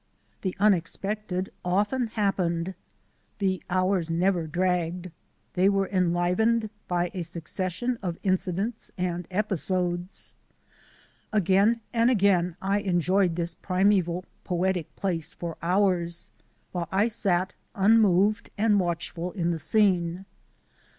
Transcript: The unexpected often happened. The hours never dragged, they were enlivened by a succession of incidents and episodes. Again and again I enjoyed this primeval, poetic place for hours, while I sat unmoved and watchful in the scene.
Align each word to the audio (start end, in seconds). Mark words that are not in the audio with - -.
The 0.41 0.55
unexpected 0.59 1.51
often 1.63 2.07
happened. 2.07 2.73
The 3.37 3.61
hours 3.69 4.09
never 4.09 4.47
dragged, 4.47 5.11
they 5.53 5.69
were 5.69 5.87
enlivened 5.89 6.71
by 6.87 7.11
a 7.13 7.21
succession 7.21 7.99
of 8.01 8.17
incidents 8.23 8.89
and 8.97 9.27
episodes. 9.29 10.33
Again 11.31 11.81
and 11.93 12.09
again 12.09 12.55
I 12.63 12.79
enjoyed 12.79 13.35
this 13.35 13.53
primeval, 13.53 14.25
poetic 14.43 14.95
place 14.95 15.33
for 15.33 15.55
hours, 15.61 16.31
while 16.71 16.89
I 16.91 17.05
sat 17.05 17.53
unmoved 17.75 18.49
and 18.57 18.79
watchful 18.79 19.33
in 19.33 19.51
the 19.51 19.59
scene. 19.59 20.25